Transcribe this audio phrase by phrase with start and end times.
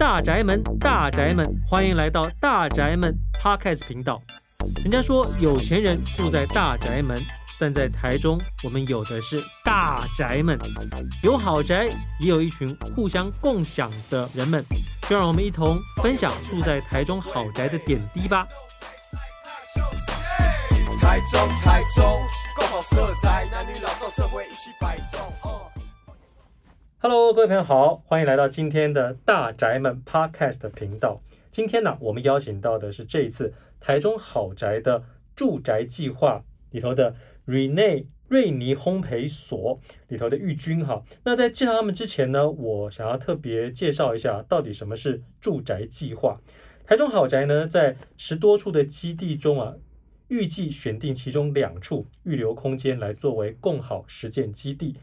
[0.00, 4.18] 大宅门，大宅门，欢迎来到大宅门 Podcast 频道。
[4.76, 7.22] 人家说有钱人住在大宅门，
[7.58, 10.58] 但在台中，我们有的是大宅门，
[11.22, 14.64] 有豪宅，也有一群互相共享的人们。
[15.02, 18.48] 就让我们一同分享住在台中豪宅的点滴吧。
[20.98, 22.18] 台中，台中，
[22.56, 25.59] 共好色彩，男女老少这回一起摆动。
[27.02, 31.22] Hello，各位朋友好，欢迎来到今天的大宅门 Podcast 频道。
[31.50, 35.02] 今天呢，我们邀请到的是这一次台中好宅的
[35.34, 37.14] 住宅计划里头的
[37.46, 41.02] Rene 瑞尼烘焙所里头的玉君哈。
[41.24, 46.38] 那在介绍他们之前呢，我想要特别介绍一下，到底什么是住宅计划。
[46.84, 49.76] 台中好宅呢，在十多处的基地中啊，
[50.28, 54.96] 预计选定其中两处预留空间来作为共好实践基地。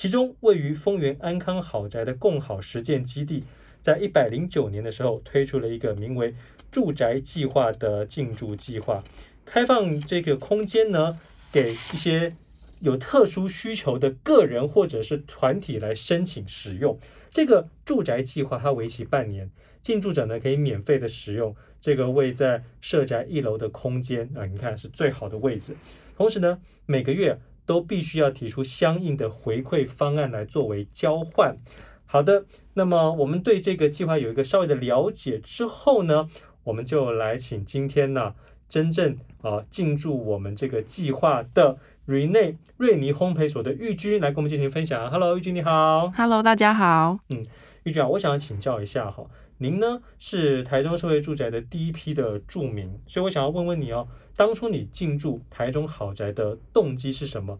[0.00, 3.44] 其中位于丰原安康好宅的共好实践基地，
[3.82, 6.34] 在一百零九年的时候推出了一个名为
[6.72, 9.04] “住宅计划”的进驻计划，
[9.44, 11.18] 开放这个空间呢，
[11.52, 12.34] 给一些
[12.78, 16.98] 有特殊需求的个人或者是团体来申请使用。
[17.30, 19.50] 这个住宅计划它为期半年，
[19.82, 25.76] 进驻者呢可以免费的使用这个位在社宅一楼的空间啊，你看是最好的位置。
[26.16, 27.38] 同时呢，每个月。
[27.70, 31.56] 都必须要提出相应的回馈方案来作为交换。
[32.04, 36.28] 好的，那么我们对这个计划有一个稍微的了解之后呢，
[36.64, 38.34] 我们就来请今天呢
[38.68, 45.08] 真正啊进驻我们这个计划的 Rene 瑞尼烘焙所的玉君来跟我们进行分享。
[45.08, 46.10] Hello，玉君你好。
[46.16, 47.20] Hello，大家好。
[47.28, 47.46] 嗯，
[47.84, 49.24] 玉娟啊，我想请教一下哈。
[49.58, 57.58] 您呢是台中社会住宅的第一批的住民，所以我想要问问你哦，当初你进驻台中豪宅的动机是什么？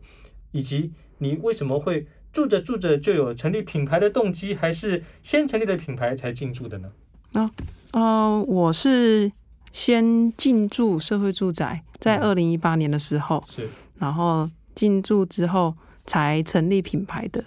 [0.52, 6.90] 以及你为什么会住着住着就有成立品牌的动机，还是先成立了品牌才进驻的呢？
[7.34, 7.50] 哦，
[7.92, 9.30] 呃，我是
[9.72, 15.74] 先进驻社会住宅，在二零一八年的时候，是，然后进驻之后
[16.06, 17.44] 才成立品牌的。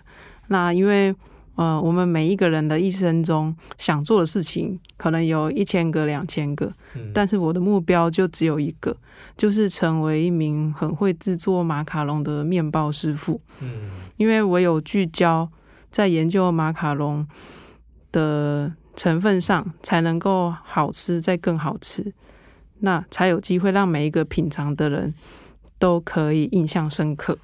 [0.48, 1.14] 那因为
[1.56, 8.98] 呃，我们每一个人的一生中想做的事情，可能有一千个、两千个，嗯，但是我的目标就只有一个，
[9.38, 13.40] 就是成为一名很会制作马卡龙的面包师傅。
[13.62, 15.48] 嗯，因为我有聚焦
[15.92, 17.28] 在研究马卡龙
[18.12, 22.14] 的成分上，才能够好吃再更好吃，
[22.80, 25.14] 那才有机会让每一个品尝的人
[25.78, 27.38] 都可以印象深刻。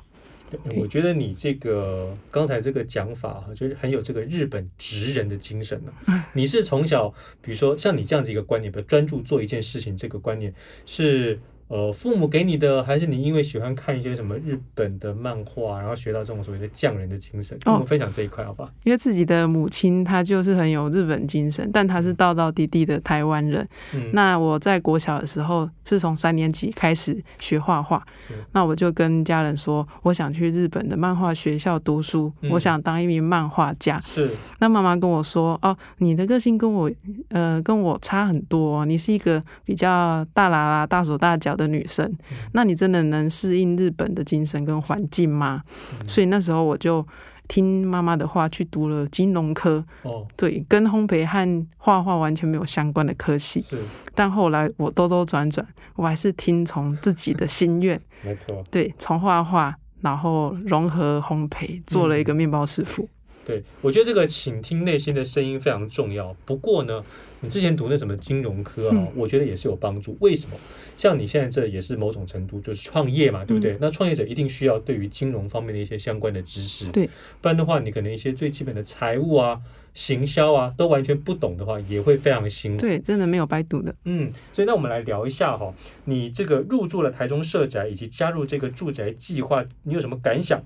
[0.76, 5.92] 我觉得你这个刚才这个讲法哈，就是很有这个日本职人的精神呢。
[6.34, 7.10] 你是从小，
[7.42, 10.54] 比如说像你这样子一个观念，比如专注做一件事情，这个观念
[10.86, 11.40] 是。
[11.70, 17.56] 呃，父母给你的，还是你因为喜欢看一些什么日本的漫画，然后学到这种所谓的匠人的精神？
[17.62, 18.72] 跟我们分享这一块好不好？
[18.84, 23.68] 因为自己的母亲她就是很有日本精神，但她是道道地地的台湾人。
[23.94, 24.10] 嗯。
[24.14, 28.04] 那我在国小的时候是从三年级开始学画画，
[28.52, 34.02] 那我就跟家人说，我想去日本的漫画学校读书，嗯、我想当一名漫画家。
[34.02, 34.32] 是。
[34.58, 36.92] 那妈妈跟我说，哦，你的个性跟我
[37.30, 42.12] 呃跟我差很多，你是一个比较大啦啦、大手大脚的女生，
[42.54, 45.62] 那你真的能适应日本的精神跟环境吗？
[46.00, 47.06] 嗯、所以那时候我就
[47.48, 49.84] 听妈妈的话去读了金融科。
[50.04, 53.64] 哦，对，跟烘焙和画画完全没有相关的科系。
[53.70, 53.78] 是，
[54.16, 58.00] 但后来我兜兜转转，我还是听从自己的心愿。
[58.24, 63.04] 没错，对，从画画，然后融合烘焙，做了一个面包师傅。
[63.04, 63.10] 嗯
[63.46, 66.36] 对，我觉得这个倾听内心的声音非常重要。
[66.46, 67.04] 不过呢，
[67.40, 70.16] 你之前读那什么金融科啊，嗯、我觉得也是有帮助。
[70.20, 70.56] 为什么？
[70.98, 73.74] 像你现在这也是某种程度就是创业嘛，对不对？
[73.74, 76.92] 嗯、那创业者一定需要对于金融方面的一些相关的知识。
[76.92, 77.10] 对，
[77.42, 79.60] 不然的话，你可能一些最基本的财务啊、
[79.96, 82.82] 行销啊都完全不懂的话，也会非常的辛苦。
[82.82, 83.96] 对，真的没有白读的。
[84.04, 85.74] 嗯，所以那我们来聊一下哈，
[86.06, 90.62] 你这个入住了台中社宅以及加入这个住宅计划，你有什么感想？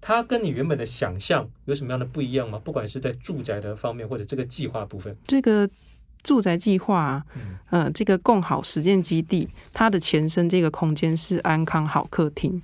[0.00, 2.60] 它跟你原本的想象有什么样的不一样吗？
[2.62, 5.14] 不管是在住宅的方面，或者这个计划部分。
[5.26, 5.68] 这个
[6.22, 12.62] 住宅计划，嗯、呃，这个共好实践基地，它的前身这个空间是安康好客厅，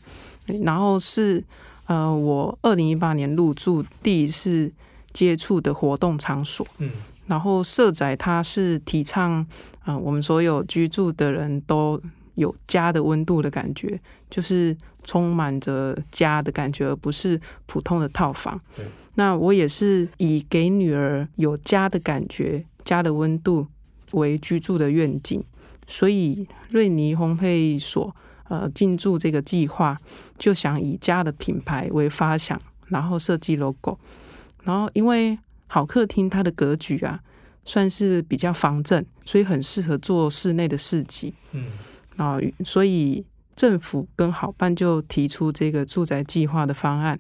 [0.63, 1.43] 然后是
[1.87, 4.73] 呃，我二零一八年入住第一次
[5.13, 6.67] 接触的活动场所。
[6.79, 6.91] 嗯，
[7.27, 9.45] 然后社宅它是提倡，
[9.85, 12.01] 呃，我们所有居住的人都。
[12.35, 14.01] 有家的温度的感觉，
[14.31, 18.61] 就是充满着家的感觉，而不是普通的套房。
[18.77, 18.85] 对
[19.15, 23.67] 那我也是以给女儿有家的感觉、家的温度
[24.13, 25.43] 为居住的愿景，
[25.87, 28.15] 所以瑞尼烘焙所
[28.49, 29.97] 呃进驻这个计划，
[30.37, 33.99] 就想以家的品牌为发想，然后设计 logo，
[34.63, 37.21] 然后因为好客厅它的格局啊。
[37.67, 41.33] 算是比较方正，所以很适合做室内的市集。
[41.53, 41.65] 嗯，
[42.17, 43.25] 啊，所以
[43.57, 47.19] 政府跟好办就提出这个住宅计划的方案，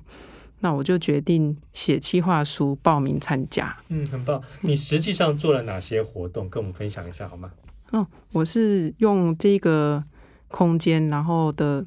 [0.60, 3.76] 那我就决定写计划书报名参加。
[3.88, 4.40] 嗯，很棒。
[4.62, 6.48] 你实际上做了哪些活动？
[6.48, 7.50] 跟我们分享一下好吗？
[7.90, 10.02] 哦，我是用这个
[10.48, 11.84] 空间，然后的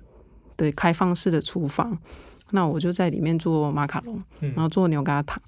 [0.56, 1.98] 的开放式的厨房，
[2.52, 5.42] 那我就在里面做马卡龙，然后做牛轧糖。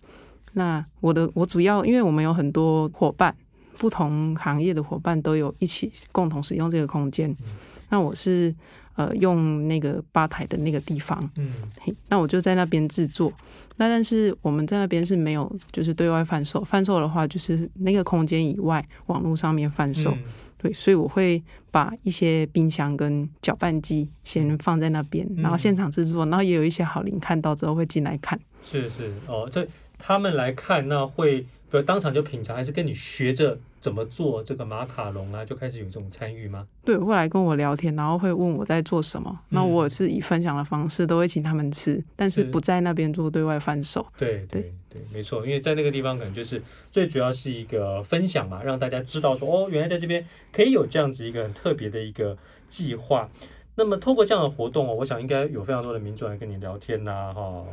[0.53, 3.33] 那我的我主要，因为我们有很多伙伴，
[3.79, 7.35] 不同行业的伙伴都有一起共同使用这个空间。
[7.89, 8.53] 那我是
[8.95, 11.51] 呃用那个吧台的那个地方，嗯，
[12.09, 13.33] 那我就在那边制作。
[13.77, 20.13] 那但是我们在那边是没有就是对外贩售，贩售的话就是那个空间以外网络上面贩售。
[20.57, 21.41] 对，所以我会
[21.71, 28.37] 把一些冰箱跟搅拌机先放在那边，然后现场制作，然后也有一些好邻看到之后会进来看。
[28.61, 29.67] 是是哦，这。
[30.01, 35.45] 他们来看，那会比如当场就品尝，还是跟你学着怎么做这个马卡龙啊？
[35.45, 36.67] 就开始有这种参与吗？
[36.83, 39.39] 对，会来跟我聊天，然后会问我在做什么。
[39.49, 44.05] 那我是以分享的方式，都会请他们吃，但是不在那边做对外贩售。
[44.17, 46.61] 对对对，没错，因为在那个地方可能就是
[46.91, 52.37] 最主要是一个分享嘛，让大家知道说哦，原来在这边可以有这样子一个很特别的一个
[52.67, 53.29] 计划。
[53.75, 57.63] 那么透过这样的活动哦，我想应该有非常多的民众来跟你聊天呐，哈，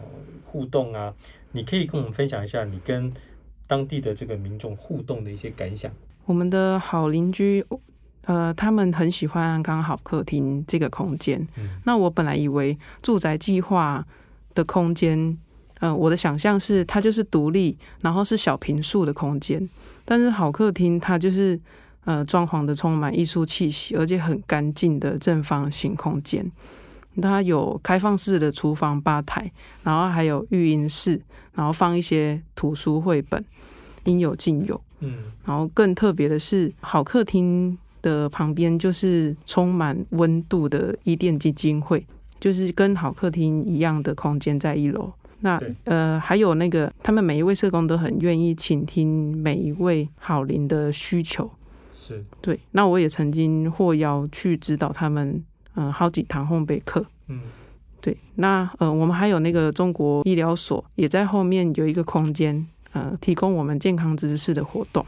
[0.44, 1.12] 互动啊，
[1.50, 3.12] 你可以跟我们分享一下你跟
[3.66, 5.90] 当地的这个民众互动的一些感想。
[6.24, 7.64] 我们的好邻居，
[8.24, 11.46] 呃，他们很喜欢安康好客厅这个空间。
[11.56, 11.80] 嗯。
[11.84, 14.06] 那我本来以为住宅计划
[14.54, 15.36] 的空间，
[15.80, 19.68] 呃，我的想象是它就是独立，然后是小平数的空间，
[20.04, 21.60] 但是好客厅它就是。
[22.06, 26.48] 呃，装潢的充满艺术气息，而且很干净的正方形空间。
[27.20, 29.50] 它有开放式的厨房吧台，
[29.82, 31.20] 然后还有育婴室，
[31.54, 33.44] 然后放一些图书绘本，
[34.04, 34.80] 应有尽有。
[35.00, 42.06] 嗯，然后更特别的是，好客厅的旁边就是充满温度的伊甸基金会，
[42.40, 45.12] 就是跟好客厅一样的空间在一楼。
[45.40, 51.50] 那呃，还有那个，他们每一位社工都很愿意倾听每一位好邻的需求。
[51.94, 55.44] 是对，那我也曾经获邀去指导他们，
[55.76, 57.06] 嗯、呃，好几堂烘焙课。
[57.28, 57.40] 嗯，
[58.00, 65.06] 对，那呃，我们还有那个中国医疗所也在后面有一个空间，呃，提供我们健康知识的活动。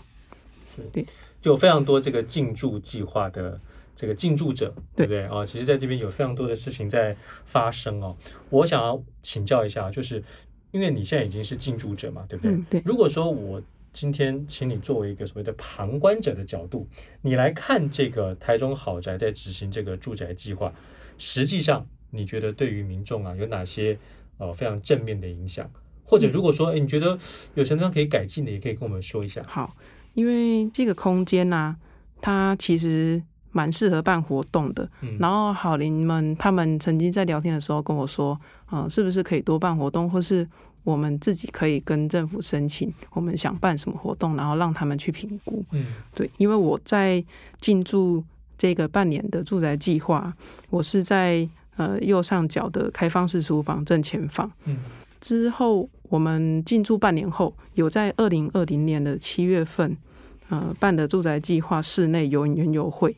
[0.66, 1.04] 是对，
[1.42, 3.58] 就有非常多这个进驻计划的
[3.96, 5.44] 这个进驻者，对不对啊？
[5.44, 8.16] 其实在这边有非常多的事情在发生哦。
[8.50, 10.22] 我想要请教一下，就是
[10.70, 12.52] 因为你现在已经是进驻者嘛，对不对？
[12.52, 12.82] 嗯、对。
[12.84, 13.60] 如果说我
[13.92, 16.86] 今天，请你作为一个所谓的旁观者的角度，
[17.22, 20.72] 你来看这个台中豪宅在执行这个住宅计划，
[21.16, 23.98] 实际上你觉得对于民众啊有哪些
[24.36, 25.68] 呃非常正面的影响？
[26.04, 27.18] 或者如果说，哎，你觉得
[27.54, 29.42] 有什么地方可以改进的，也可以跟我们说一下。
[29.46, 29.74] 好，
[30.14, 31.76] 因为这个空间呢、啊，
[32.20, 33.20] 它其实
[33.50, 34.88] 蛮适合办活动的。
[35.00, 38.38] 嗯、然后好邻们他们曾经在聊天的时候跟我说，
[38.70, 40.46] 嗯、呃，是不是可以多办活动，或是？
[40.88, 45.62] 我们自己可以跟政府申请，我们想办什么活动，然后让他们去评估。
[45.72, 47.22] 嗯，对，因为我在
[47.60, 48.24] 进驻
[48.56, 50.32] 这个半年的住宅计划，
[50.70, 51.46] 我是在
[51.76, 54.50] 呃右上角的开放式书房正前方。
[54.64, 54.78] 嗯，
[55.20, 59.94] 之后我们进驻半年后，有在二零二零年的七月份，
[60.48, 63.14] 呃办的住宅计划室内游园游会。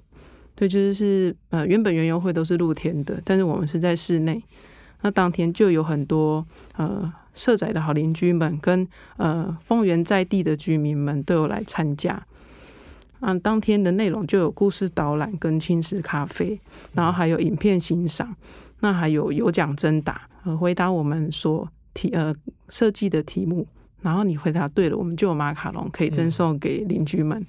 [0.56, 4.42] 对，就是是呃原本园游会都是露天的，但是我们是在室内。
[5.02, 6.44] 那当天就有很多
[6.76, 7.12] 呃。
[7.32, 12.20] 社宅的好邻居们跟呃丰原在地的居民们都有来参加，
[13.20, 16.58] 啊，当天的内容就有故事导览跟轻食咖啡，
[16.92, 18.34] 然后还有影片欣赏，
[18.80, 22.34] 那还有有奖征答，呃，回答我们所题呃
[22.68, 23.64] 设计的题目，
[24.02, 27.42] 然后你回答对了，我们就有马卡龙可以赠送给邻居们，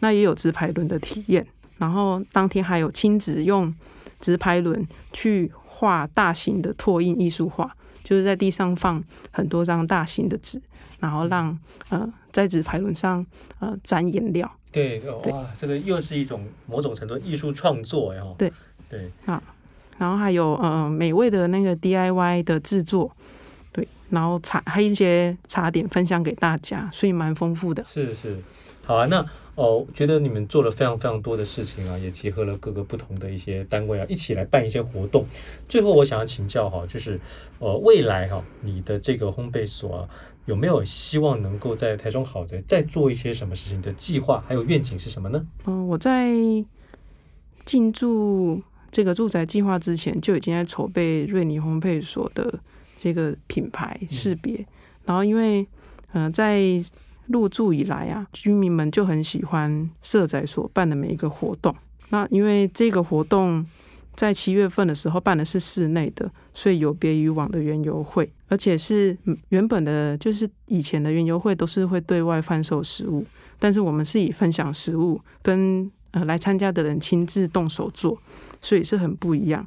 [0.00, 1.46] 那也有直排轮的体验，
[1.78, 3.72] 然后当天还有亲子用
[4.20, 7.74] 直排轮去画大型的拓印艺术画。
[8.04, 10.58] 就是在地上放很多张大型的纸，
[10.98, 11.58] 然后让
[11.90, 13.26] 呃在纸牌轮上
[13.58, 14.50] 呃沾颜料。
[14.72, 14.98] 对，
[15.30, 18.22] 哇，这个又是一种某种程度艺术创作呀。
[18.38, 18.50] 对
[18.88, 19.42] 对啊，
[19.98, 23.14] 然后还有呃美味的那个 DIY 的制作，
[23.72, 27.84] 对，然后茶还有一些茶点分享给大家，所以蛮丰富的。
[27.84, 28.38] 是是。
[28.88, 29.22] 好啊，那
[29.54, 35.26] 哦，觉得你们做了非常非常多的事情啊，也结合了各个不同的一些单位啊，一起来办一些活动。
[35.68, 37.20] 最后，我想要请教哈，就是
[37.58, 40.08] 呃，未来哈，你的这个烘焙所啊，
[40.46, 45.46] 有没有希望能够在台中好宅再做一些什么事情的计划，还有愿景是什么呢？
[45.66, 46.32] 嗯，我在
[47.66, 52.58] 进驻这个住宅计划之前，就已经在筹备瑞尼烘焙所的
[52.96, 54.66] 这个品牌识别，嗯、
[55.04, 55.60] 然后因为
[56.12, 56.58] 嗯、呃，在
[57.28, 61.74] 入住以来啊，居民们就很喜欢社宅所办的每一个活动。
[62.10, 63.64] 那因为这个活动
[64.14, 69.16] 在七月份的时候办的是室内的，所以有别于往的园游会，而且是
[69.50, 73.24] 原本的，就是以前的园游会都是会对外贩售食物，
[73.58, 78.18] 但是我们是以分享食物跟呃来参加的人亲自动手做，
[78.60, 79.66] 所以是很不一样。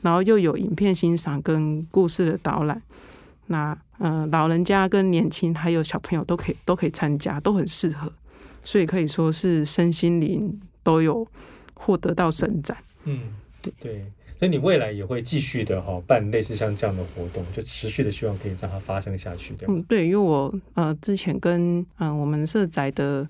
[0.00, 2.82] 然后又有影片欣赏跟故事的导览，
[3.46, 8.12] 那呃老人家跟年轻还有小朋友都可以都可以参加，都很适合，
[8.62, 11.26] 所以可以说是身心灵都有
[11.74, 12.76] 获得到伸展。
[13.04, 13.20] 嗯，
[13.62, 14.04] 对对，
[14.38, 19.54] 所以你未来也会继续的哈办类似像这样的活动，就持续的希望可以让它发生下去。
[19.68, 23.26] 嗯，对，因为我呃之前跟嗯、呃、我们社宅的。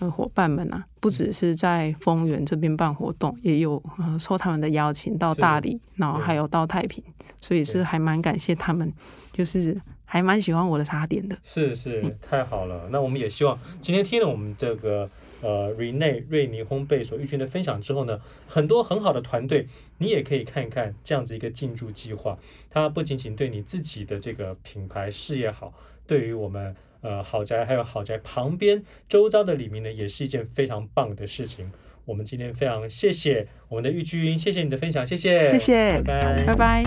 [0.00, 7.02] 呃，伙伴们啊，不只是在丰原这边办活动，也有呃受他们的邀请到大理，然后还有到太平，
[7.40, 8.92] 所以是还蛮感谢他们，
[9.32, 9.76] 就是
[10.10, 11.36] 还蛮喜欢我的茶点的。
[11.42, 12.88] 是是，太好了。
[12.90, 15.08] 那我们也希望今天听了我们这个
[15.42, 22.38] 呃 Rene 瑞尼烘焙所玉君的分享之后呢，很多很好的团队，你也可以看一看这样子一个进驻计划，
[22.70, 25.72] 它不仅仅对你自己的这个品牌事业好，
[26.06, 26.74] 对于我们。
[27.00, 31.70] 呃，豪宅还有豪宅旁边周遭的里面呢，也是一件非常棒的事情。
[32.04, 36.84] 我们今天非常谢谢我们的玉君，谢谢你的分享，谢谢，谢谢，拜拜，拜拜。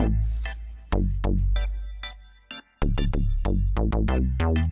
[3.89, 4.67] Bye.